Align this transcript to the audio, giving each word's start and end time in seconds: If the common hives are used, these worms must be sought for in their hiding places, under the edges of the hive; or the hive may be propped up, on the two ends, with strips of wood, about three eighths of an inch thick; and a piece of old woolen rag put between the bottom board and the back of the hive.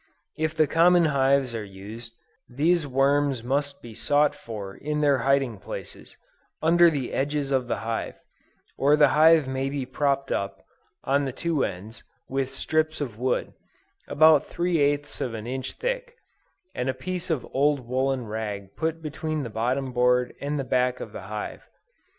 If 0.35 0.55
the 0.55 0.65
common 0.65 1.05
hives 1.13 1.53
are 1.53 1.63
used, 1.63 2.13
these 2.49 2.87
worms 2.87 3.43
must 3.43 3.83
be 3.83 3.93
sought 3.93 4.33
for 4.33 4.73
in 4.73 5.01
their 5.01 5.19
hiding 5.19 5.59
places, 5.59 6.17
under 6.59 6.89
the 6.89 7.13
edges 7.13 7.51
of 7.51 7.67
the 7.67 7.75
hive; 7.85 8.15
or 8.79 8.95
the 8.95 9.09
hive 9.09 9.47
may 9.47 9.69
be 9.69 9.85
propped 9.85 10.31
up, 10.31 10.63
on 11.03 11.25
the 11.25 11.31
two 11.31 11.63
ends, 11.63 12.03
with 12.27 12.49
strips 12.49 12.99
of 12.99 13.19
wood, 13.19 13.53
about 14.07 14.47
three 14.47 14.79
eighths 14.79 15.21
of 15.21 15.35
an 15.35 15.45
inch 15.45 15.73
thick; 15.73 16.15
and 16.73 16.89
a 16.89 16.95
piece 16.95 17.29
of 17.29 17.47
old 17.53 17.81
woolen 17.87 18.25
rag 18.25 18.75
put 18.75 19.03
between 19.03 19.43
the 19.43 19.51
bottom 19.51 19.91
board 19.91 20.33
and 20.41 20.57
the 20.59 20.63
back 20.63 20.99
of 20.99 21.11
the 21.11 21.21
hive. 21.29 21.69